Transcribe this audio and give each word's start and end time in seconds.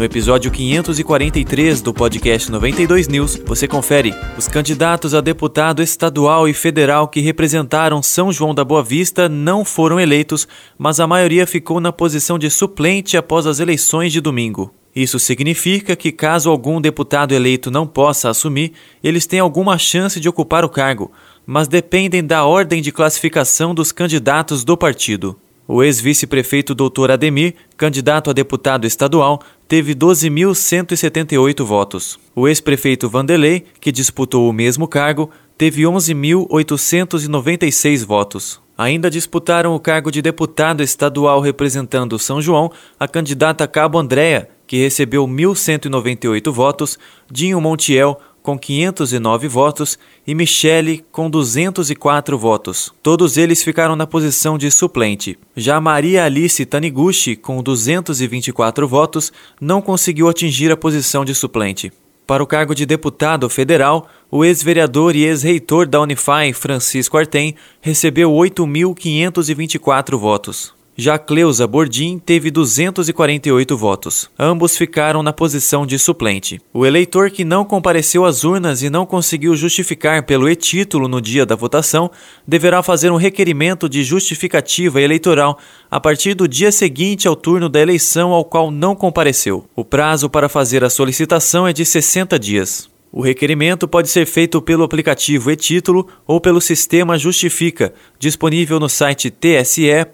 No 0.00 0.06
episódio 0.06 0.50
543 0.50 1.82
do 1.82 1.92
podcast 1.92 2.50
92 2.50 3.06
News, 3.06 3.36
você 3.44 3.68
confere 3.68 4.14
os 4.34 4.48
candidatos 4.48 5.14
a 5.14 5.20
deputado 5.20 5.82
estadual 5.82 6.48
e 6.48 6.54
federal 6.54 7.06
que 7.06 7.20
representaram 7.20 8.02
São 8.02 8.32
João 8.32 8.54
da 8.54 8.64
Boa 8.64 8.82
Vista 8.82 9.28
não 9.28 9.62
foram 9.62 10.00
eleitos, 10.00 10.48
mas 10.78 11.00
a 11.00 11.06
maioria 11.06 11.46
ficou 11.46 11.80
na 11.80 11.92
posição 11.92 12.38
de 12.38 12.48
suplente 12.48 13.14
após 13.14 13.46
as 13.46 13.60
eleições 13.60 14.10
de 14.10 14.22
domingo. 14.22 14.72
Isso 14.96 15.18
significa 15.18 15.94
que, 15.94 16.10
caso 16.10 16.48
algum 16.48 16.80
deputado 16.80 17.34
eleito 17.34 17.70
não 17.70 17.86
possa 17.86 18.30
assumir, 18.30 18.72
eles 19.04 19.26
têm 19.26 19.40
alguma 19.40 19.76
chance 19.76 20.18
de 20.18 20.30
ocupar 20.30 20.64
o 20.64 20.70
cargo, 20.70 21.12
mas 21.44 21.68
dependem 21.68 22.24
da 22.24 22.46
ordem 22.46 22.80
de 22.80 22.90
classificação 22.90 23.74
dos 23.74 23.92
candidatos 23.92 24.64
do 24.64 24.78
partido. 24.78 25.38
O 25.72 25.84
ex-vice-prefeito 25.84 26.74
Dr. 26.74 27.12
Ademir, 27.12 27.54
candidato 27.76 28.28
a 28.28 28.32
deputado 28.32 28.88
estadual, 28.88 29.40
teve 29.68 29.94
12.178 29.94 31.64
votos. 31.64 32.18
O 32.34 32.48
ex-prefeito 32.48 33.08
Vanderlei, 33.08 33.64
que 33.80 33.92
disputou 33.92 34.50
o 34.50 34.52
mesmo 34.52 34.88
cargo, 34.88 35.30
teve 35.56 35.82
11.896 35.82 38.04
votos. 38.04 38.60
Ainda 38.76 39.08
disputaram 39.08 39.72
o 39.72 39.78
cargo 39.78 40.10
de 40.10 40.20
deputado 40.20 40.82
estadual 40.82 41.40
representando 41.40 42.18
São 42.18 42.42
João 42.42 42.72
a 42.98 43.06
candidata 43.06 43.68
Cabo 43.68 43.96
Andréa, 43.96 44.48
que 44.66 44.78
recebeu 44.78 45.24
1.198 45.24 46.50
votos, 46.50 46.98
Dinho 47.30 47.60
Montiel, 47.60 48.20
com 48.42 48.58
509 48.58 49.48
votos, 49.48 49.98
e 50.26 50.34
Michele, 50.34 51.04
com 51.10 51.28
204 51.28 52.38
votos. 52.38 52.92
Todos 53.02 53.36
eles 53.36 53.62
ficaram 53.62 53.96
na 53.96 54.06
posição 54.06 54.56
de 54.56 54.70
suplente. 54.70 55.38
Já 55.56 55.80
Maria 55.80 56.24
Alice 56.24 56.64
Taniguchi, 56.64 57.36
com 57.36 57.62
224 57.62 58.88
votos, 58.88 59.32
não 59.60 59.82
conseguiu 59.82 60.28
atingir 60.28 60.70
a 60.72 60.76
posição 60.76 61.24
de 61.24 61.34
suplente. 61.34 61.92
Para 62.26 62.44
o 62.44 62.46
cargo 62.46 62.76
de 62.76 62.86
deputado 62.86 63.48
federal, 63.50 64.08
o 64.30 64.44
ex-vereador 64.44 65.16
e 65.16 65.24
ex-reitor 65.24 65.86
da 65.88 66.00
Unify, 66.00 66.52
Francisco 66.54 67.18
Artem, 67.18 67.56
recebeu 67.80 68.30
8.524 68.30 70.16
votos. 70.16 70.79
Já 71.00 71.18
Cleusa 71.18 71.66
Bordim 71.66 72.18
teve 72.18 72.50
248 72.50 73.74
votos. 73.74 74.28
Ambos 74.38 74.76
ficaram 74.76 75.22
na 75.22 75.32
posição 75.32 75.86
de 75.86 75.98
suplente. 75.98 76.60
O 76.74 76.84
eleitor 76.84 77.30
que 77.30 77.42
não 77.42 77.64
compareceu 77.64 78.26
às 78.26 78.44
urnas 78.44 78.82
e 78.82 78.90
não 78.90 79.06
conseguiu 79.06 79.56
justificar 79.56 80.22
pelo 80.24 80.46
e-título 80.46 81.08
no 81.08 81.18
dia 81.18 81.46
da 81.46 81.56
votação 81.56 82.10
deverá 82.46 82.82
fazer 82.82 83.10
um 83.10 83.16
requerimento 83.16 83.88
de 83.88 84.04
justificativa 84.04 85.00
eleitoral 85.00 85.58
a 85.90 85.98
partir 85.98 86.34
do 86.34 86.46
dia 86.46 86.70
seguinte 86.70 87.26
ao 87.26 87.34
turno 87.34 87.70
da 87.70 87.80
eleição 87.80 88.32
ao 88.32 88.44
qual 88.44 88.70
não 88.70 88.94
compareceu. 88.94 89.64
O 89.74 89.82
prazo 89.82 90.28
para 90.28 90.50
fazer 90.50 90.84
a 90.84 90.90
solicitação 90.90 91.66
é 91.66 91.72
de 91.72 91.86
60 91.86 92.38
dias. 92.38 92.89
O 93.12 93.22
requerimento 93.22 93.88
pode 93.88 94.08
ser 94.08 94.24
feito 94.24 94.62
pelo 94.62 94.84
aplicativo 94.84 95.50
e-título 95.50 96.06
ou 96.24 96.40
pelo 96.40 96.60
sistema 96.60 97.18
Justifica, 97.18 97.92
disponível 98.20 98.78
no 98.78 98.88
site 98.88 99.30
tse.jus.br. 99.30 100.10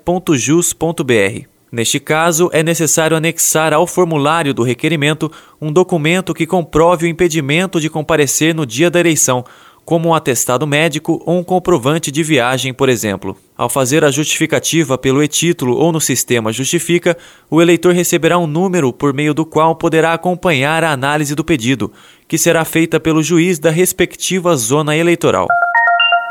Neste 1.71 2.01
caso, 2.01 2.49
é 2.55 2.63
necessário 2.63 3.15
anexar 3.17 3.75
ao 3.75 3.87
formulário 3.87 4.55
do 4.55 4.63
requerimento 4.63 5.31
um 5.61 5.71
documento 5.71 6.33
que 6.33 6.47
comprove 6.47 7.05
o 7.05 7.09
impedimento 7.09 7.79
de 7.79 7.91
comparecer 7.91 8.55
no 8.55 8.65
dia 8.65 8.91
da 8.91 8.99
eleição, 8.99 9.45
como 9.85 10.09
um 10.09 10.15
atestado 10.15 10.67
médico 10.67 11.23
ou 11.27 11.39
um 11.39 11.45
comprovante 11.45 12.11
de 12.11 12.23
viagem, 12.23 12.73
por 12.73 12.89
exemplo. 12.89 13.37
Ao 13.57 13.71
fazer 13.71 14.05
a 14.05 14.11
justificativa 14.11 14.99
pelo 14.99 15.23
e-título 15.23 15.77
ou 15.79 15.91
no 15.91 16.01
sistema 16.01 16.53
Justifica, 16.53 17.17
o 17.51 17.63
eleitor 17.63 17.95
receberá 17.95 18.37
um 18.37 18.47
número 18.47 18.93
por 18.93 19.15
meio 19.15 19.33
do 19.33 19.47
qual 19.47 19.75
poderá 19.75 20.13
acompanhar 20.13 20.85
a 20.85 20.93
análise 20.93 21.35
do 21.35 21.43
pedido, 21.43 21.91
que 22.29 22.37
será 22.37 22.67
feita 22.67 23.01
pelo 23.01 23.23
juiz 23.23 23.59
da 23.59 23.71
respectiva 23.71 24.55
zona 24.57 24.95
eleitoral. 24.95 25.47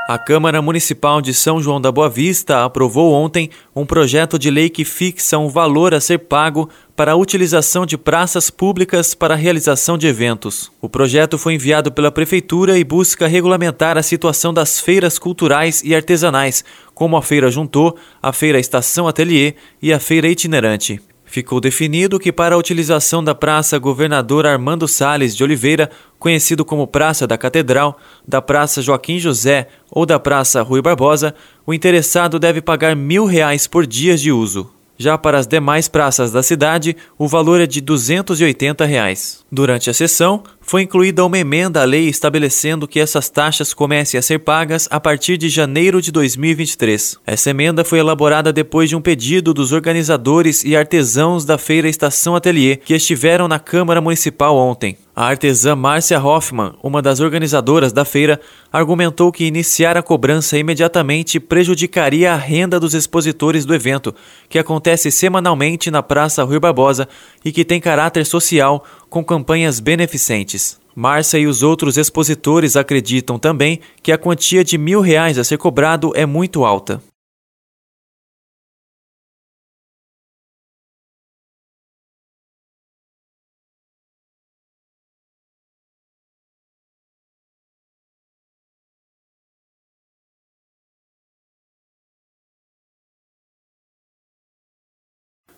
A 0.08 0.20
Câmara 0.20 0.62
Municipal 0.62 1.20
de 1.20 1.34
São 1.34 1.60
João 1.60 1.82
da 1.82 1.92
Boa 1.92 2.08
Vista 2.08 2.64
aprovou 2.64 3.12
ontem 3.12 3.50
um 3.76 3.88
projeto 3.88 4.38
de 4.38 4.52
lei 4.52 4.70
que 4.70 4.86
fixa 4.86 5.40
um 5.40 5.50
valor 5.50 5.96
a 5.96 6.00
ser 6.00 6.20
pago 6.20 6.70
para 6.96 7.14
a 7.14 7.16
utilização 7.16 7.88
de 7.88 7.98
praças 7.98 8.52
públicas 8.52 9.16
para 9.16 9.34
a 9.34 9.38
realização 9.38 9.98
de 9.98 10.06
eventos. 10.06 10.72
O 10.80 10.88
projeto 10.88 11.40
foi 11.40 11.56
enviado 11.56 11.92
pela 11.92 12.12
Prefeitura 12.12 12.78
e 12.78 12.84
busca 12.84 13.26
regulamentar 13.26 13.98
a 13.98 14.04
situação 14.04 14.54
das 14.54 14.80
feiras 14.80 15.18
culturais 15.18 15.82
e 15.84 15.96
artesanais, 15.96 16.64
como 16.94 17.18
a 17.18 17.22
Feira 17.24 17.50
Juntou, 17.50 17.98
a 18.22 18.32
Feira 18.32 18.60
Estação 18.60 19.08
Atelier 19.08 19.56
e 19.82 19.92
a 19.92 20.00
Feira 20.00 20.28
Itinerante. 20.28 21.02
Ficou 21.36 21.60
definido 21.60 22.18
que, 22.18 22.32
para 22.32 22.56
a 22.56 22.58
utilização 22.58 23.22
da 23.22 23.36
Praça 23.36 23.78
Governador 23.78 24.46
Armando 24.46 24.88
Sales 24.88 25.36
de 25.36 25.44
Oliveira, 25.44 25.92
conhecido 26.18 26.64
como 26.64 26.88
Praça 26.88 27.28
da 27.28 27.38
Catedral, 27.38 28.00
da 28.26 28.42
Praça 28.42 28.82
Joaquim 28.82 29.20
José 29.20 29.68
ou 29.92 30.06
da 30.06 30.18
Praça 30.18 30.62
Rui 30.62 30.82
Barbosa, 30.82 31.36
o 31.68 31.74
interessado 31.74 32.40
deve 32.40 32.62
pagar 32.62 32.96
mil 32.96 33.26
reais 33.26 33.68
por 33.68 33.86
dias 33.86 34.22
de 34.22 34.32
uso. 34.32 34.72
Já 34.98 35.18
para 35.18 35.38
as 35.38 35.46
demais 35.46 35.90
praças 35.90 36.32
da 36.32 36.42
cidade, 36.42 36.96
o 37.18 37.28
valor 37.28 37.60
é 37.60 37.66
de 37.66 37.82
280 37.82 38.86
reais. 38.86 39.44
Durante 39.52 39.90
a 39.90 39.94
sessão, 39.94 40.42
foi 40.66 40.82
incluída 40.82 41.24
uma 41.24 41.38
emenda 41.38 41.82
à 41.82 41.86
lei 41.86 42.10
estabelecendo 42.10 42.88
que 42.88 43.00
essas 43.00 43.30
taxas 43.30 43.72
comecem 43.72 44.18
a 44.18 44.22
ser 44.22 44.40
pagas 44.40 44.88
a 44.90 45.00
partir 45.00 45.38
de 45.38 45.48
janeiro 45.48 46.02
de 46.02 46.12
2023. 46.12 47.20
Essa 47.26 47.52
emenda 47.52 47.86
foi 47.86 48.00
elaborada 48.00 48.52
depois 48.52 48.90
de 48.90 48.96
um 48.96 49.02
pedido 49.02 49.54
dos 49.54 49.72
organizadores 49.72 50.64
e 50.64 50.76
artesãos 50.76 51.46
da 51.46 51.60
Feira 51.60 51.88
Estação 51.88 52.36
Atelier, 52.36 52.80
que 52.80 52.96
estiveram 52.96 53.48
na 53.48 53.60
Câmara 53.60 54.02
Municipal 54.02 54.58
ontem. 54.58 54.98
A 55.16 55.28
artesã 55.28 55.78
Márcia 55.78 56.22
Hoffman, 56.22 56.74
uma 56.84 57.02
das 57.02 57.22
organizadoras 57.22 57.94
da 57.94 58.04
feira, 58.04 58.38
argumentou 58.70 59.32
que 59.32 59.46
iniciar 59.46 59.96
a 59.96 60.04
cobrança 60.04 60.58
imediatamente 60.58 61.40
prejudicaria 61.40 62.34
a 62.34 62.36
renda 62.36 62.82
dos 62.82 62.94
expositores 62.94 63.64
do 63.64 63.74
evento, 63.74 64.14
que 64.50 64.60
acontece 64.60 65.10
semanalmente 65.10 65.90
na 65.90 66.04
Praça 66.04 66.44
Rui 66.44 66.60
Barbosa 66.60 67.08
e 67.46 67.52
que 67.54 67.64
tem 67.64 67.80
caráter 67.80 68.26
social 68.26 68.84
com 69.10 69.24
campanhas 69.24 69.80
beneficentes. 69.80 70.78
Márcia 70.94 71.38
e 71.38 71.48
os 71.48 71.64
outros 71.64 71.98
expositores 71.98 72.76
acreditam 72.76 73.40
também 73.40 73.80
que 74.04 74.12
a 74.12 74.18
quantia 74.18 74.66
de 74.66 74.78
mil 74.78 75.00
reais 75.00 75.38
a 75.38 75.46
ser 75.46 75.58
cobrado 75.58 76.12
é 76.14 76.26
muito 76.26 76.66
alta. 76.66 77.02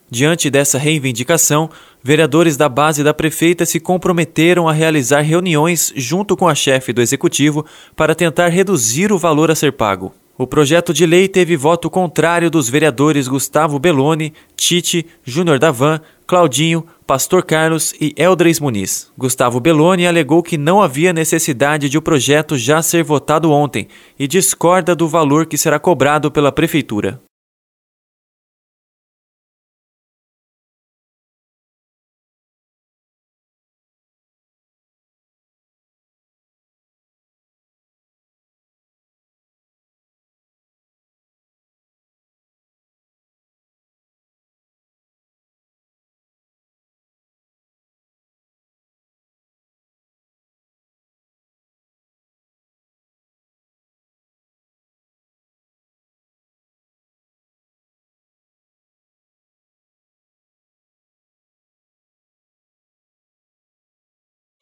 Diante 0.10 0.50
dessa 0.50 0.78
reivindicação, 0.78 1.70
vereadores 2.02 2.56
da 2.56 2.70
base 2.70 3.04
da 3.04 3.14
prefeita 3.14 3.66
se 3.66 3.80
comprometeram 3.80 4.68
a 4.68 4.74
realizar 4.74 5.22
reuniões 5.22 5.92
junto 5.96 6.38
com 6.38 6.48
a 6.48 6.56
chefe 6.56 6.94
do 6.94 7.02
executivo 7.02 7.66
para 7.96 8.16
tentar 8.16 8.48
reduzir 8.48 9.12
o 9.12 9.18
valor 9.18 9.52
a 9.52 9.56
ser 9.56 9.74
pago. 9.74 10.14
O 10.38 10.46
projeto 10.46 10.94
de 10.94 11.06
lei 11.06 11.28
teve 11.28 11.58
voto 11.58 11.90
contrário 11.90 12.52
dos 12.52 12.70
vereadores 12.70 13.28
Gustavo 13.28 13.80
Belloni, 13.80 14.34
Tite, 14.56 15.06
Júnior 15.26 15.58
Davan, 15.58 16.00
Claudinho, 16.28 16.86
Pastor 17.08 17.44
Carlos 17.44 17.94
e 18.00 18.14
Eldres 18.16 18.60
Muniz. 18.60 19.12
Gustavo 19.18 19.60
Belloni 19.60 20.06
alegou 20.06 20.44
que 20.44 20.56
não 20.56 20.80
havia 20.80 21.12
necessidade 21.12 21.90
de 21.90 21.98
o 21.98 22.02
projeto 22.02 22.56
já 22.56 22.84
ser 22.84 23.04
votado 23.04 23.52
ontem 23.52 23.88
e 24.18 24.28
discorda 24.28 24.96
do 24.96 25.08
valor 25.08 25.48
que 25.48 25.58
será 25.58 25.80
cobrado 25.80 26.30
pela 26.30 26.52
prefeitura. 26.52 27.20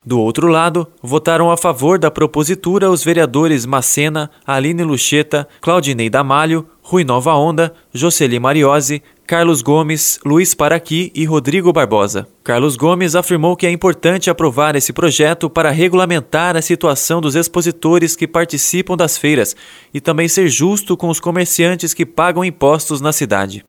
Do 0.06 0.20
outro 0.20 0.48
lado, 0.48 0.88
votaram 1.02 1.50
a 1.50 1.58
favor 1.58 1.98
da 1.98 2.12
propositura 2.12 2.92
os 2.92 3.04
vereadores 3.04 3.66
Macena, 3.66 4.30
Aline 4.46 4.84
Lucheta, 4.84 5.48
Claudinei 5.60 6.12
Damalho, 6.12 6.68
Rui 6.84 7.04
Nova 7.04 7.34
Onda, 7.34 7.74
Jocely 7.92 8.40
Mariose, 8.40 9.02
Carlos 9.26 9.64
Gomes, 9.64 10.20
Luiz 10.24 10.54
Paraqui 10.54 11.12
e 11.16 11.26
Rodrigo 11.26 11.74
Barbosa. 11.74 12.28
Carlos 12.44 12.78
Gomes 12.78 13.16
afirmou 13.16 13.56
que 13.56 13.66
é 13.66 13.72
importante 13.72 14.30
aprovar 14.30 14.76
esse 14.76 14.94
projeto 14.94 15.50
para 15.50 15.72
regulamentar 15.72 16.56
a 16.56 16.62
situação 16.62 17.20
dos 17.20 17.36
expositores 17.36 18.16
que 18.16 18.28
participam 18.28 18.96
das 18.96 19.18
feiras 19.18 19.56
e 19.92 20.00
também 20.00 20.28
ser 20.28 20.48
justo 20.48 20.96
com 20.96 21.10
os 21.10 21.20
comerciantes 21.20 21.96
que 21.96 22.06
pagam 22.06 22.46
impostos 22.46 23.02
na 23.02 23.12
cidade. 23.12 23.64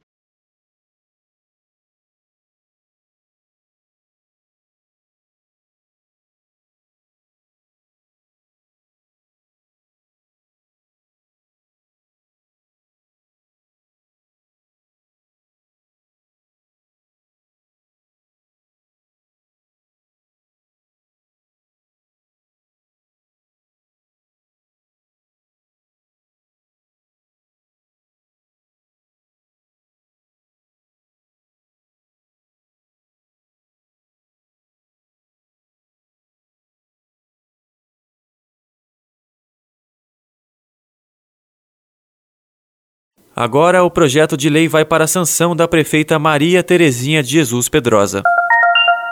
Agora, 43.39 43.85
o 43.85 43.91
projeto 43.91 44.35
de 44.35 44.49
lei 44.49 44.67
vai 44.67 44.83
para 44.83 45.05
a 45.05 45.07
sanção 45.07 45.55
da 45.55 45.69
prefeita 45.69 46.19
Maria 46.19 46.63
Terezinha 46.63 47.23
de 47.23 47.33
Jesus 47.33 47.69
Pedrosa. 47.69 48.23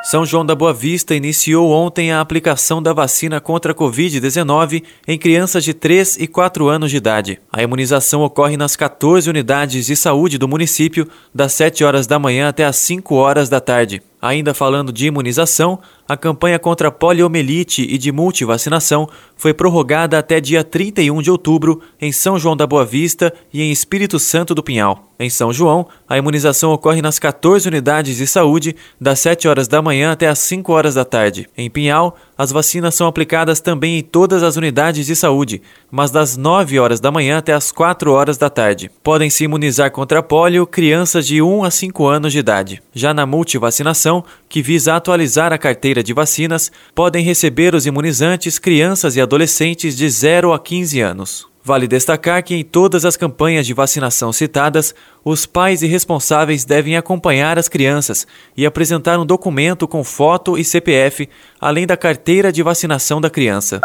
São 0.03 0.25
João 0.25 0.47
da 0.47 0.55
Boa 0.55 0.73
Vista 0.73 1.15
iniciou 1.15 1.71
ontem 1.71 2.11
a 2.11 2.23
aplicação 2.23 2.83
da 2.83 2.95
vacina 2.95 3.39
contra 3.39 3.73
a 3.73 3.75
Covid-19 3.75 4.83
em 5.07 5.19
crianças 5.19 5.63
de 5.63 5.75
3 5.75 6.17
e 6.17 6.27
4 6.27 6.69
anos 6.69 6.91
de 6.91 6.97
idade. 6.97 7.39
A 7.53 7.63
imunização 7.63 8.23
ocorre 8.23 8.57
nas 8.57 8.77
14 8.77 9.29
unidades 9.29 9.85
de 9.85 9.95
saúde 9.95 10.39
do 10.39 10.49
município, 10.49 11.07
das 11.35 11.53
7 11.53 11.85
horas 11.85 12.07
da 12.07 12.19
manhã 12.19 12.49
até 12.49 12.65
as 12.65 12.77
5 12.77 13.15
horas 13.15 13.51
da 13.51 13.61
tarde. 13.61 14.03
Ainda 14.23 14.55
falando 14.55 14.91
de 14.91 15.07
imunização, 15.07 15.79
a 16.09 16.17
campanha 16.17 16.59
contra 16.59 16.91
poliomielite 16.91 17.83
e 17.83 17.97
de 17.97 18.13
multivacinação 18.13 19.09
foi 19.37 19.55
prorrogada 19.55 20.19
até 20.19 20.41
dia 20.41 20.63
31 20.63 21.23
de 21.23 21.31
outubro 21.31 21.81
em 22.01 22.13
São 22.13 22.39
João 22.39 22.57
da 22.57 22.67
Boa 22.67 22.85
Vista 22.85 23.33
e 23.53 23.63
em 23.63 23.73
Espírito 23.73 24.19
Santo 24.19 24.55
do 24.55 24.63
Pinhal. 24.63 25.09
Em 25.19 25.31
São 25.31 25.53
João, 25.53 25.87
a 26.09 26.19
imunização 26.19 26.73
ocorre 26.73 27.01
nas 27.01 27.21
14 27.21 27.69
unidades 27.69 28.17
de 28.17 28.27
saúde, 28.27 28.75
das 29.01 29.21
7 29.21 29.47
horas 29.47 29.69
da 29.69 29.81
manhã 29.81 30.11
até 30.11 30.27
as 30.27 30.41
5 30.41 30.73
horas 30.73 30.95
da 30.97 31.05
tarde. 31.05 31.49
Em 31.57 31.71
Pinhal, 31.71 32.17
as 32.37 32.51
vacinas 32.51 32.97
são 32.97 33.07
aplicadas 33.07 33.61
também 33.61 33.99
em 33.99 34.03
todas 34.03 34.43
as 34.43 34.57
unidades 34.57 35.07
de 35.07 35.15
saúde, 35.15 35.63
mas 35.89 36.11
das 36.11 36.37
9 36.37 36.81
horas 36.81 36.99
da 36.99 37.13
manhã 37.13 37.39
até 37.39 37.53
as 37.53 37.71
4 37.71 38.11
horas 38.11 38.37
da 38.37 38.51
tarde. 38.51 38.91
Podem 39.05 39.31
se 39.31 39.45
imunizar 39.45 39.93
contra 39.93 40.23
pólio 40.23 40.67
crianças 40.67 41.25
de 41.27 41.41
1 41.41 41.63
a 41.63 41.71
5 41.71 42.07
anos 42.07 42.33
de 42.33 42.41
idade. 42.41 42.83
Já 42.93 43.15
na 43.15 43.25
multivacinação, 43.25 44.25
que 44.49 44.63
visa 44.63 44.97
atualizar 44.97 45.53
a 45.53 45.59
carteira 45.59 45.94
de 46.03 46.13
vacinas, 46.13 46.73
podem 46.95 47.25
receber 47.25 47.75
os 47.75 47.87
imunizantes 47.87 48.59
crianças 48.59 49.17
e 49.17 49.21
adolescentes 49.21 49.97
de 49.97 50.09
0 50.09 50.53
a 50.53 50.59
15 50.59 51.01
anos. 51.01 51.55
Vale 51.67 51.89
destacar 51.89 52.43
que 52.43 52.55
em 52.55 52.63
todas 52.63 53.07
as 53.07 53.17
campanhas 53.17 53.67
de 53.67 53.73
vacinação 53.73 54.35
citadas, 54.35 54.95
os 55.25 55.47
pais 55.47 55.83
e 55.83 55.87
responsáveis 55.87 56.63
devem 56.63 56.95
acompanhar 56.95 57.59
as 57.59 57.69
crianças 57.69 58.27
e 58.55 58.67
apresentar 58.67 59.19
um 59.19 59.25
documento 59.25 59.89
com 59.89 60.05
foto 60.05 60.59
e 60.59 60.65
CPF, 60.65 61.27
além 61.59 61.87
da 61.87 61.97
carteira 61.97 62.53
de 62.53 62.63
vacinação 62.63 63.19
da 63.19 63.31
criança. 63.31 63.81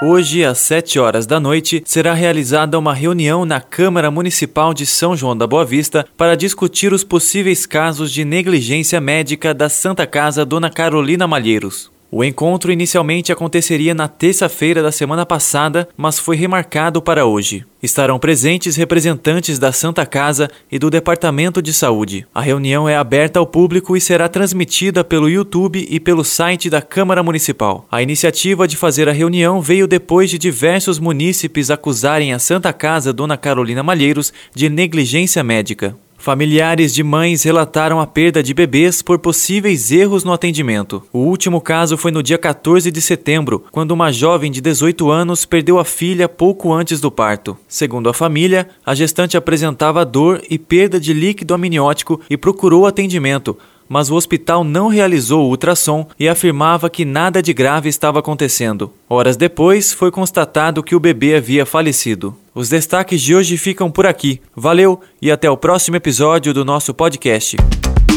Hoje, 0.00 0.44
às 0.44 0.58
7 0.58 1.00
horas 1.00 1.26
da 1.26 1.40
noite, 1.40 1.82
será 1.84 2.14
realizada 2.14 2.78
uma 2.78 2.94
reunião 2.94 3.44
na 3.44 3.60
Câmara 3.60 4.12
Municipal 4.12 4.72
de 4.72 4.86
São 4.86 5.16
João 5.16 5.36
da 5.36 5.44
Boa 5.44 5.64
Vista 5.64 6.06
para 6.16 6.36
discutir 6.36 6.92
os 6.92 7.02
possíveis 7.02 7.66
casos 7.66 8.12
de 8.12 8.24
negligência 8.24 9.00
médica 9.00 9.52
da 9.52 9.68
Santa 9.68 10.06
Casa 10.06 10.46
Dona 10.46 10.70
Carolina 10.70 11.26
Malheiros. 11.26 11.90
O 12.10 12.24
encontro 12.24 12.72
inicialmente 12.72 13.30
aconteceria 13.30 13.94
na 13.94 14.08
terça-feira 14.08 14.82
da 14.82 14.90
semana 14.90 15.26
passada, 15.26 15.86
mas 15.94 16.18
foi 16.18 16.36
remarcado 16.36 17.02
para 17.02 17.26
hoje. 17.26 17.66
Estarão 17.82 18.18
presentes 18.18 18.76
representantes 18.76 19.58
da 19.58 19.72
Santa 19.72 20.06
Casa 20.06 20.50
e 20.72 20.78
do 20.78 20.88
Departamento 20.88 21.60
de 21.60 21.74
Saúde. 21.74 22.26
A 22.34 22.40
reunião 22.40 22.88
é 22.88 22.96
aberta 22.96 23.38
ao 23.38 23.46
público 23.46 23.94
e 23.94 24.00
será 24.00 24.26
transmitida 24.26 25.04
pelo 25.04 25.28
YouTube 25.28 25.86
e 25.90 26.00
pelo 26.00 26.24
site 26.24 26.70
da 26.70 26.80
Câmara 26.80 27.22
Municipal. 27.22 27.86
A 27.92 28.02
iniciativa 28.02 28.66
de 28.66 28.78
fazer 28.78 29.06
a 29.06 29.12
reunião 29.12 29.60
veio 29.60 29.86
depois 29.86 30.30
de 30.30 30.38
diversos 30.38 30.98
munícipes 30.98 31.70
acusarem 31.70 32.32
a 32.32 32.38
Santa 32.38 32.72
Casa 32.72 33.12
Dona 33.12 33.36
Carolina 33.36 33.82
Malheiros 33.82 34.32
de 34.54 34.70
negligência 34.70 35.44
médica. 35.44 35.94
Familiares 36.20 36.92
de 36.92 37.04
mães 37.04 37.44
relataram 37.44 38.00
a 38.00 38.06
perda 38.06 38.42
de 38.42 38.52
bebês 38.52 39.00
por 39.00 39.20
possíveis 39.20 39.92
erros 39.92 40.24
no 40.24 40.32
atendimento. 40.32 41.00
O 41.12 41.20
último 41.20 41.60
caso 41.60 41.96
foi 41.96 42.10
no 42.10 42.24
dia 42.24 42.36
14 42.36 42.90
de 42.90 43.00
setembro, 43.00 43.64
quando 43.70 43.92
uma 43.92 44.10
jovem 44.10 44.50
de 44.50 44.60
18 44.60 45.10
anos 45.12 45.44
perdeu 45.44 45.78
a 45.78 45.84
filha 45.84 46.28
pouco 46.28 46.72
antes 46.72 47.00
do 47.00 47.08
parto. 47.08 47.56
Segundo 47.68 48.10
a 48.10 48.14
família, 48.14 48.68
a 48.84 48.96
gestante 48.96 49.36
apresentava 49.36 50.04
dor 50.04 50.42
e 50.50 50.58
perda 50.58 50.98
de 50.98 51.12
líquido 51.12 51.54
amniótico 51.54 52.20
e 52.28 52.36
procurou 52.36 52.84
atendimento, 52.84 53.56
mas 53.88 54.10
o 54.10 54.14
hospital 54.14 54.62
não 54.62 54.88
realizou 54.88 55.46
o 55.46 55.48
ultrassom 55.48 56.06
e 56.18 56.28
afirmava 56.28 56.90
que 56.90 57.04
nada 57.04 57.42
de 57.42 57.52
grave 57.52 57.88
estava 57.88 58.18
acontecendo. 58.18 58.92
Horas 59.08 59.36
depois, 59.36 59.92
foi 59.92 60.10
constatado 60.10 60.82
que 60.82 60.94
o 60.94 61.00
bebê 61.00 61.36
havia 61.36 61.64
falecido. 61.64 62.36
Os 62.54 62.68
destaques 62.68 63.22
de 63.22 63.34
hoje 63.34 63.56
ficam 63.56 63.90
por 63.90 64.06
aqui. 64.06 64.40
Valeu 64.54 65.00
e 65.22 65.30
até 65.30 65.50
o 65.50 65.56
próximo 65.56 65.96
episódio 65.96 66.52
do 66.52 66.64
nosso 66.64 66.92
podcast. 66.92 67.56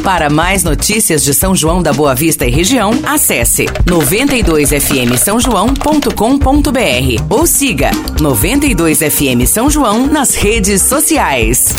Para 0.04 0.32
mais 0.32 0.64
notícias 0.64 1.24
de 1.24 1.32
São 1.32 1.56
João 1.56 1.84
da 1.84 1.94
Boa 1.94 2.16
Vista 2.16 2.46
e 2.46 2.50
região, 2.50 2.92
acesse 3.06 3.66
92fm 3.86 5.16
São 5.16 5.40
João.com.br 5.40 7.24
ou 7.30 7.46
siga 7.46 7.92
92fm 8.18 9.46
São 9.46 9.70
João 9.70 10.08
nas 10.08 10.34
redes 10.34 10.82
sociais. 10.82 11.76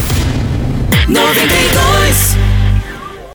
92 1.08 2.51